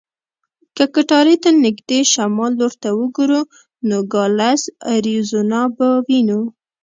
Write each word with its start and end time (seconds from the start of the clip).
که 0.75 0.83
کټارې 0.95 1.35
ته 1.43 1.49
نږدې 1.63 1.99
شمال 2.13 2.51
لور 2.59 2.73
ته 2.81 2.89
وګورو، 2.99 3.41
نوګالس 3.89 4.61
اریزونا 4.93 5.61
به 5.75 5.87
وینو. 6.05 6.41